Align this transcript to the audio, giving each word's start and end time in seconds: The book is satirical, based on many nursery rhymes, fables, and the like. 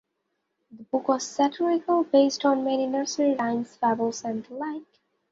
The 0.71 0.81
book 0.81 1.05
is 1.15 1.27
satirical, 1.27 2.05
based 2.05 2.43
on 2.43 2.63
many 2.63 2.87
nursery 2.87 3.35
rhymes, 3.35 3.75
fables, 3.75 4.23
and 4.25 4.43
the 4.43 4.55
like. 4.55 4.99